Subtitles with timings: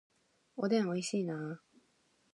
[0.55, 1.61] おでん美味しいな